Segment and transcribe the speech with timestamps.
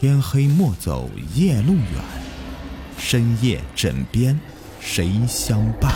[0.00, 1.84] 天黑莫走夜路远，
[2.98, 4.38] 深夜枕边
[4.78, 5.92] 谁相伴？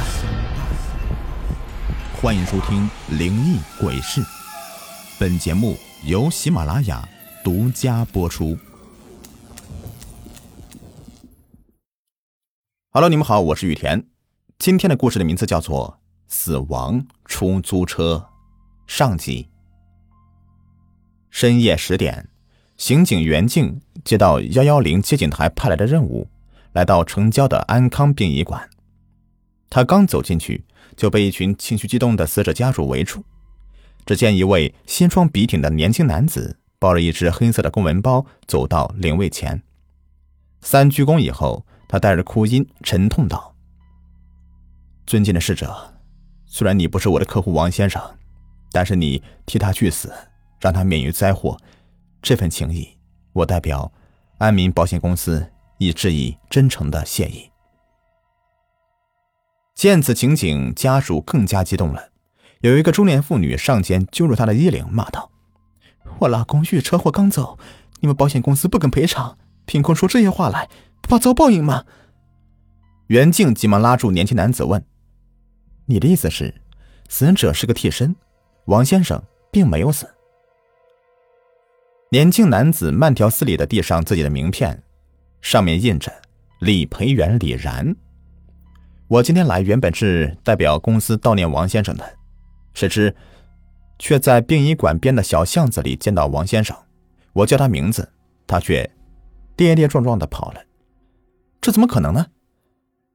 [2.20, 4.20] 欢迎收听《灵异鬼事》，
[5.20, 7.08] 本节目由喜马拉雅
[7.44, 8.58] 独家播出。
[12.90, 14.04] Hello，你们好，我是雨田。
[14.58, 18.30] 今天的故事的名字叫做《死亡出租车》
[18.92, 19.48] 上集。
[21.30, 22.31] 深夜十点。
[22.82, 26.28] 刑警袁静接到幺幺零接警台派来的任务，
[26.72, 28.68] 来到城郊的安康殡仪馆。
[29.70, 30.64] 他刚走进去，
[30.96, 33.24] 就被一群情绪激动的死者家属围住。
[34.04, 39.62] 只见一位西装笔挺的年轻男子抱着一只黑色的公文包走到灵位前，
[40.60, 43.54] 三鞠躬以后，他带着哭音沉痛道
[45.06, 45.94] ：“尊敬的逝者，
[46.46, 48.02] 虽然你不是我的客户王先生，
[48.72, 50.12] 但是你替他去死，
[50.58, 51.56] 让他免于灾祸。”
[52.22, 52.96] 这份情谊，
[53.32, 53.92] 我代表
[54.38, 55.44] 安民保险公司
[55.78, 57.50] 以致以真诚的谢意。
[59.74, 62.10] 见此情景，家属更加激动了。
[62.60, 65.32] 有一个中年妇女上前揪住他的衣领，骂道
[66.20, 67.58] ：“我老公遇车祸刚走，
[67.98, 69.36] 你们保险公司不肯赔偿，
[69.66, 70.68] 凭空说这些话来，
[71.00, 71.84] 不怕遭报应吗？”
[73.08, 74.84] 袁静急忙拉住年轻男子问
[75.86, 76.54] ：“你的意思是，
[77.08, 78.14] 死者是个替身，
[78.66, 79.20] 王先生
[79.50, 80.08] 并没有死？”
[82.12, 84.82] 年轻男子慢条斯理的递上自己的名片，
[85.40, 86.12] 上面印着
[86.60, 87.96] “李培元李然”。
[89.08, 92.18] 我今天来原本是代表公司悼念王先生的，
[92.74, 93.16] 谁知
[93.98, 96.76] 却在殡仪馆边的小巷子里见到王先生。
[97.32, 98.12] 我叫他名字，
[98.46, 98.90] 他却
[99.56, 100.60] 跌跌撞撞的跑了。
[101.62, 102.26] 这怎么可能呢？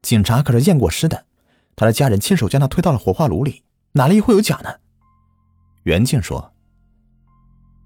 [0.02, 1.26] 警察可是验过尸的，
[1.76, 4.74] 他的家人亲手将他推到了火化炉里，哪里会有假呢？
[5.84, 6.52] 袁静说。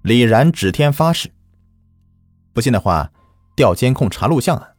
[0.02, 1.30] 李然指天发誓
[2.52, 3.12] ：“不信的话，
[3.54, 4.70] 调监控查录像啊！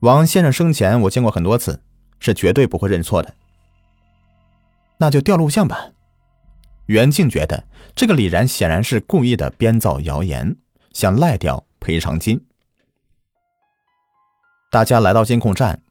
[0.00, 1.82] 王先生生前我见过很多次，
[2.20, 3.34] 是绝对不会认错的。
[4.98, 5.90] 那就调录像吧。”
[6.86, 10.56] 袁静觉得这个李然显然是故意的编造谣言，
[10.92, 12.44] 想赖掉赔偿金。
[14.70, 15.82] 大家来到监控站，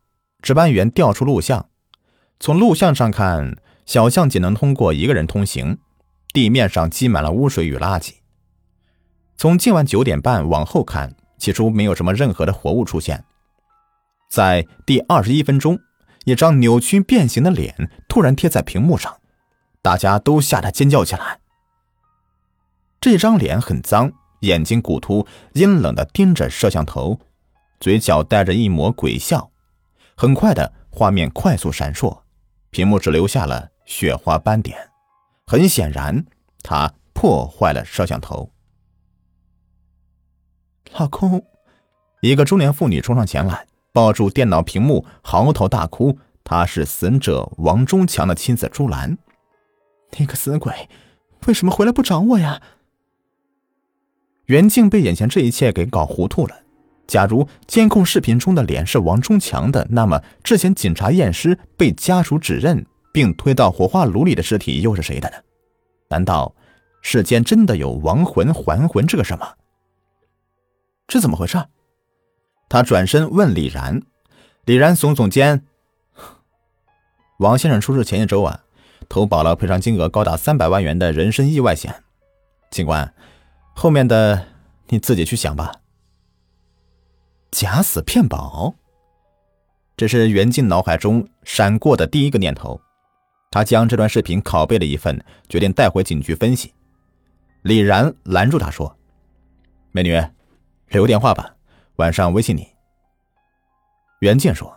[0.41, 1.69] 值班员调出录像，
[2.39, 5.77] 从录像上看，小巷仅能通过一个人通行。
[6.33, 8.15] 地面上积满了污水与垃圾。
[9.37, 13.23] 从今晚九点半往后看，起初没有什么任何的活物出现。
[14.29, 15.79] 在第二十一分钟，
[16.25, 19.19] 一张扭曲变形的脸突然贴在屏幕上，
[19.81, 21.39] 大家都吓得尖叫起来。
[22.99, 27.19] 这张脸很脏，眼睛骨突，阴冷的盯着摄像头，
[27.79, 29.49] 嘴角带着一抹鬼笑。
[30.15, 32.21] 很快的画面快速闪烁，
[32.69, 34.90] 屏幕只留下了雪花斑点。
[35.51, 36.25] 很显然，
[36.63, 38.53] 他破坏了摄像头。
[40.93, 41.45] 老公，
[42.21, 46.17] 一个中年妇女冲上前来，抱住电脑屏幕，嚎啕大哭。
[46.45, 49.17] 她是死者王忠强的妻子朱兰。
[50.17, 50.87] 那个死鬼，
[51.45, 52.61] 为什么回来不找我呀？
[54.45, 56.61] 袁静被眼前这一切给搞糊涂了。
[57.07, 62.85] 假如监控视频中的脸是王忠强的，那么之前警察验尸被家属指认。
[63.11, 65.37] 并推到火化炉里的尸体又是谁的呢？
[66.09, 66.55] 难道
[67.01, 69.53] 世间真的有亡魂还魂这个事吗？
[71.07, 71.63] 这怎么回事？
[72.69, 74.01] 他转身问李然，
[74.65, 75.65] 李然耸耸肩
[77.39, 78.63] ：“王先生出事前一周啊，
[79.09, 82.03] 投保了赔偿金额高达三百万元的人身意外险。
[82.69, 83.13] 警官，
[83.75, 84.47] 后面的
[84.87, 85.73] 你自己去想吧。”
[87.51, 88.75] 假死骗保，
[89.97, 92.79] 这是袁静脑海中闪过的第一个念头。
[93.51, 96.73] 他将这段视频拷贝了一份，决定带回警局分析。
[97.61, 98.97] 李然拦住他说
[99.91, 100.19] ：“美女，
[100.87, 101.55] 留个电话吧，
[101.97, 102.67] 晚上微信你。”
[104.21, 104.75] 袁静说：“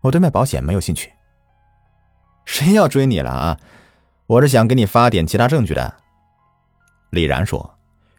[0.00, 1.12] 我对卖保险没有兴趣。”
[2.46, 3.60] 谁要追你了啊？
[4.26, 5.96] 我是想给你发点其他证据的。
[7.10, 7.72] 李然说。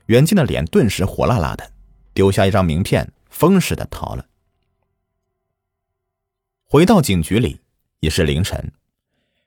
[0.07, 1.71] 袁静的脸顿时火辣辣的，
[2.13, 4.23] 丢下一张名片，疯似的逃了。
[6.63, 7.59] 回到警局里，
[8.01, 8.71] 已是凌晨。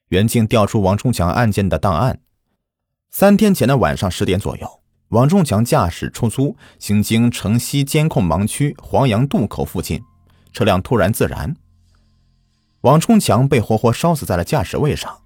[0.09, 2.21] 袁静调出王忠强案件的档案。
[3.11, 10.03] 三天前的晚上十点左右，王忠强驾驶出租行经城西监控盲区黄杨渡口附近，
[10.53, 11.57] 车辆突然自燃，
[12.83, 15.23] 王忠强被活活烧死在了驾驶位上。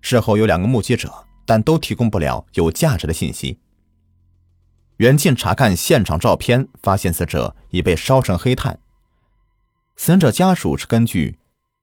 [0.00, 1.12] 事后有两个目击者，
[1.44, 3.58] 但都提供不了有价值的信息。
[4.98, 8.78] 袁静查看现场照片，发现死者已被烧成黑炭。
[9.96, 11.38] 死者家属是根据。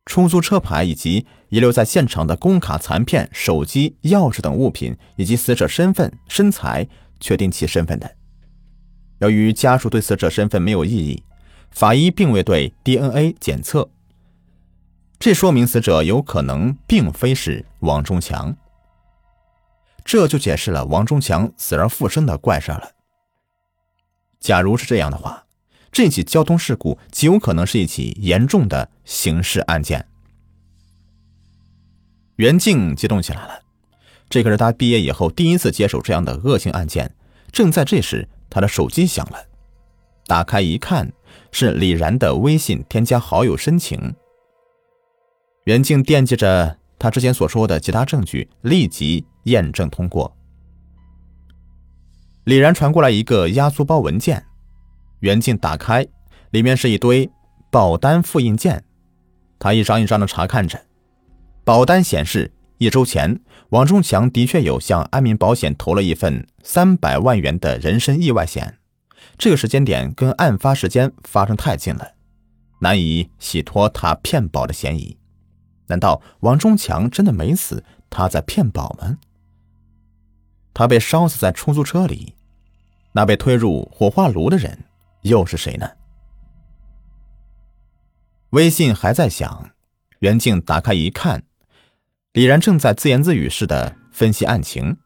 [0.05, 6.87] 出租车牌以及遗留在现场的工卡残片、手机、钥匙等物品，以及死者身份、身材，
[7.19, 8.15] 确定其身份的。
[9.19, 11.23] 由于家属对死者身份没有异议，
[11.71, 13.89] 法医并未对 DNA 检测，
[15.17, 18.55] 这说明死者有可能并非是王忠强。
[20.03, 22.91] 这就解释了王忠强死而复生的怪事了。
[24.41, 25.45] 假如是这样的话，
[25.93, 30.07] 这起交通事故极有可能是一起严重的刑事案件。
[32.37, 33.61] 袁静激动起来了，
[34.27, 37.15] 这可是他毕业以后第一次接手这样的恶性案件。
[37.51, 39.45] 正在这时，他的手机响了，
[40.25, 41.13] 打开一看，
[41.51, 44.15] 是李然的微信添加好友申请。
[45.65, 50.35] 袁静惦记着他之前所说的其他证据，立即验证通过。
[52.45, 54.43] 李然传过来一个压缩包文件，
[55.23, 56.05] 袁静打开，
[56.51, 57.31] 里面是一堆
[57.71, 58.83] 保单复印件，
[59.57, 60.77] 他一张一张的查看着。
[61.63, 63.39] 保单显示，一周前，
[63.69, 68.77] 王忠强的确有向安民保险投了一份三百万元的人身意外险。
[69.37, 72.15] 这个时间点跟案发时间发生太近了，
[72.79, 75.17] 难以洗脱他骗保的嫌疑。
[75.87, 77.85] 难道王忠强真的没死？
[78.09, 79.19] 他在骗保吗？
[80.73, 82.35] 他被烧死在出租车里，
[83.13, 84.83] 那被推入火化炉的人
[85.23, 85.89] 又是谁呢？
[88.51, 89.71] 微信还在响，
[90.19, 91.43] 袁静打开一看。
[92.33, 94.97] 李然正在自言自语似的分析案情。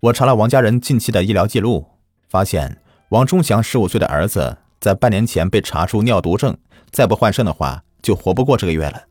[0.00, 1.86] 我查了王家人近期的医疗记录，
[2.28, 6.56] 发现王忠祥十五岁的儿子在半年前被查出尿毒症，
[6.90, 9.04] 再不换肾的话，就活不过这个月了。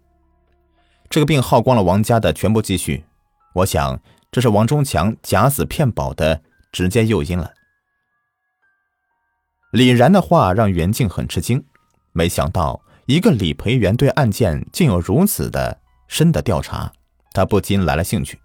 [1.10, 3.06] 这个病耗光了王家的全部积蓄，
[3.54, 4.00] 我想
[4.32, 7.54] 这是王忠强假死骗保的直接诱因了。
[9.72, 11.66] 李然的话让袁静很吃惊，
[12.12, 15.82] 没想到一个理赔员对案件竟有如此的。
[16.08, 16.92] 深的调查，
[17.32, 18.38] 他不禁来了兴趣。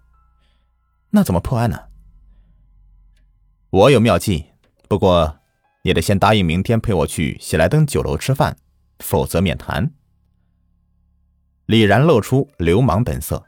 [1.09, 1.77] 那怎么破案呢？
[3.69, 4.45] 我有妙计，
[4.87, 5.39] 不过
[5.83, 8.55] 也得先答应明天陪我去喜来登酒楼吃饭，
[8.99, 9.91] 否则免谈。
[11.65, 13.43] 李然露出流氓本色。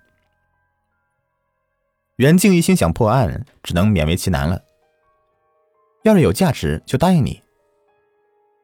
[2.17, 4.61] 袁静一心想破案，只能勉为其难了。
[6.03, 7.41] 要是有价值，就答应你。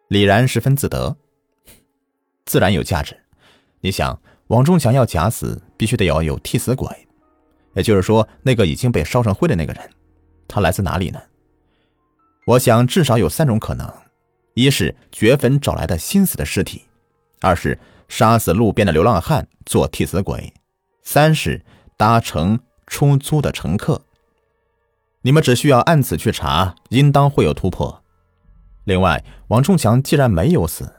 [0.08, 1.18] 李然十分自得，
[2.46, 3.18] 自然有价值。
[3.82, 4.20] 你想？
[4.50, 6.88] 王忠强要假死，必须得要有替死鬼，
[7.74, 9.90] 也就是说，那个已经被烧成灰的那个人，
[10.48, 11.20] 他来自哪里呢？
[12.46, 13.92] 我想至少有三种可能：
[14.54, 16.82] 一是掘坟找来的新死的尸体；
[17.42, 20.54] 二是杀死路边的流浪汉做替死鬼；
[21.02, 21.66] 三是
[21.98, 24.04] 搭乘出租的乘客。
[25.24, 28.04] 你们只需要按此去查，应当会有突破。
[28.86, 30.92] 另外，王忠强既然没有死，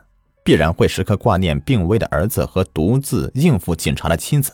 [0.45, 4.53] 必然会时刻挂念病危的儿子和独自应付警察的妻子，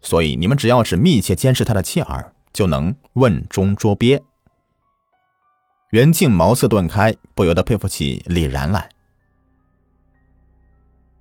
[0.00, 4.22] 所以你们只要是密切监视他的妻儿，就能瓮中捉鳖。
[5.90, 8.90] 袁静茅塞顿开，不由得佩服起李然来。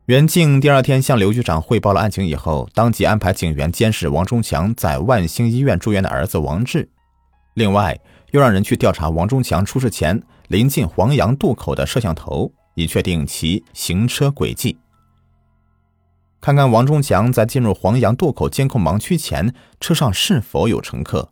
[0.07, 6.89] 袁静第二天向刘局长汇报了案情以后，当即安排警员监视王忠强在万兴医院住院的儿子王志，
[7.53, 7.99] 另外
[8.35, 12.51] 又让人去调查王忠强出事前临近黄杨渡口的摄像头。
[12.77, 14.77] 以确定其行车轨迹，
[16.41, 21.31] 看看王忠强在进入黄杨渡口监控盲区前，车上是否有乘客。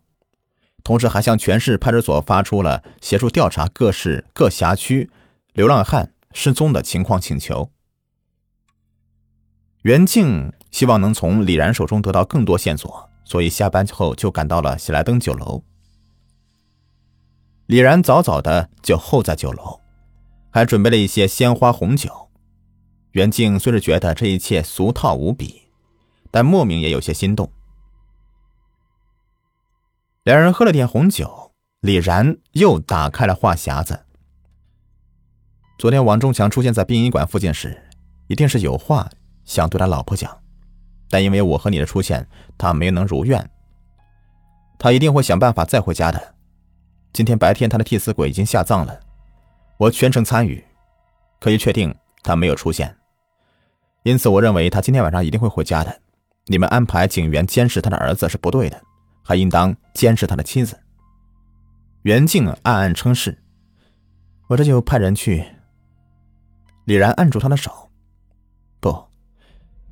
[0.82, 5.10] 同时，还向全市派出所发出了协助调查各市各辖区
[5.52, 7.70] 流浪汉失踪的情况请求。
[9.82, 15.62] 袁静希望能从李然手中得到更多线索，所以下班后就赶到了喜来登酒楼。
[17.74, 19.80] 李然早早的就候在酒楼。
[20.52, 22.30] 还准备了一些鲜花红酒。
[23.10, 25.62] 袁静虽是觉得这一切俗套无比，
[26.30, 27.50] 但莫名也有些心动。
[30.22, 31.50] 两人喝了点红酒，
[31.80, 34.06] 李然又打开了话匣子。
[35.76, 37.90] 昨天王忠强出现在殡仪馆附近时，
[38.28, 39.10] 一定是有话
[39.44, 40.40] 想对他老婆讲，
[41.10, 43.50] 但因为我和你的出现，他没能如愿。
[44.78, 46.33] 他一定会想办法再回家的。
[47.14, 48.98] 今天白天，他的替死鬼已经下葬了。
[49.76, 50.62] 我全程参与，
[51.38, 51.94] 可以确定
[52.24, 52.96] 他没有出现，
[54.02, 56.00] 因此我认为他今天晚上一定会回家的。
[56.46, 58.82] 你们安排警员监视他的儿子是不对的，
[59.22, 60.76] 还应当监视他的妻子。
[62.02, 63.38] 袁静暗暗称是，
[64.48, 65.46] 我这就派人去。
[66.84, 67.92] 李然按住他的手，
[68.80, 69.06] 不，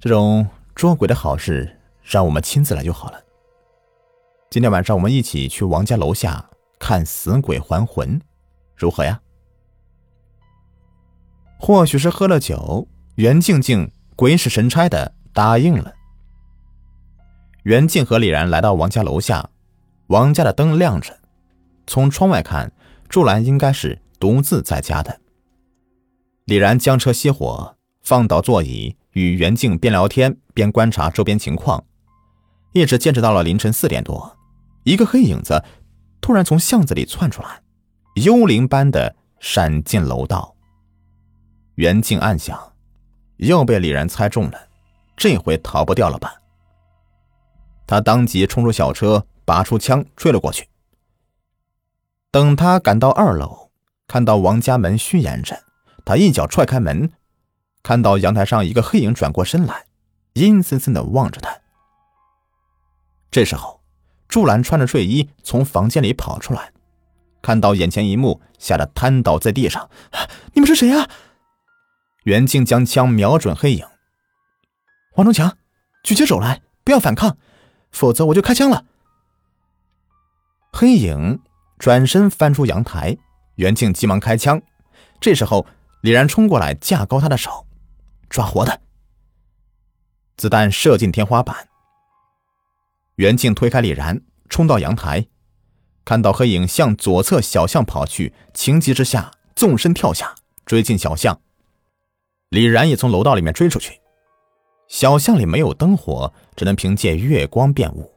[0.01, 3.23] 这种捉鬼的好事让我们亲自来就好了。
[4.51, 6.51] 今天晚上我们一起去王家楼下
[6.83, 8.21] 看死鬼还魂，
[8.75, 9.21] 如何呀？
[11.57, 15.95] 或许是喝了酒，袁静静鬼使神差的答应了。
[17.63, 19.51] 袁静和李然来到王家楼下，
[20.09, 21.17] 王家的灯亮着，
[21.87, 22.73] 从窗外看，
[23.09, 25.21] 祝兰应该是独自在家的。
[26.47, 31.85] 李然将车熄火，放倒座椅，与袁静边聊天边观察周边情况，
[32.73, 34.37] 一直坚持到了凌晨四点多，
[34.83, 35.63] 一个黑影子
[36.23, 37.61] 突然从巷子里窜出来，
[38.15, 40.55] 幽灵般的闪进楼道。
[41.75, 42.73] 袁静暗想，
[43.39, 44.69] 又被李然猜中了，
[45.17, 46.35] 这回逃不掉了吧？
[47.87, 50.69] 他当即冲出小车，拔出枪追了过去。
[52.31, 53.71] 等他赶到二楼，
[54.07, 55.65] 看到王家门虚掩着。
[56.05, 57.13] 他一脚踹开门，
[57.83, 59.87] 看到阳台上一个黑影转过身来，
[60.35, 61.61] 阴森森的望着他。
[63.31, 63.82] 这时候，
[64.33, 66.73] 祝兰穿着睡衣从房间里跑出来，
[67.43, 69.91] 看到眼前一幕，吓得瘫倒在地上。
[70.57, 71.07] “你们是谁啊？”
[72.25, 73.85] 袁静将枪瞄准黑影。
[75.17, 75.59] 王忠强，
[76.03, 77.37] 举起手来，不要反抗，
[77.91, 78.87] 否则我就开枪了。
[80.73, 81.39] 黑影
[81.79, 83.19] 转身翻出阳台，
[83.57, 84.63] 袁静急忙开枪。
[85.21, 85.67] 这时候。
[86.01, 87.65] 李然冲过来，架高他的手，
[88.29, 88.81] 抓活的。
[90.37, 91.69] 子弹射进天花板。
[93.23, 95.29] 袁静推开李然，冲到阳台，
[96.05, 100.35] 看到黑影向左侧小巷跑去，情急之下纵身跳下，
[100.67, 101.41] 追进小巷。
[102.49, 104.01] 李然也从楼道里面追出去。
[104.89, 108.13] 小巷里没有灯火，只能凭借月光辨物。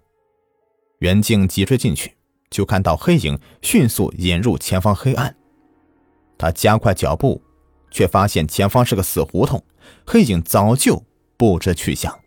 [0.98, 2.18] 袁静急追进去，
[2.50, 5.36] 就看到黑影迅速引入前方黑暗。
[6.36, 7.40] 他加快脚步。
[7.92, 9.64] 却发现前方是个死胡同，
[10.06, 11.02] 黑影早就
[11.38, 12.20] 不知去向。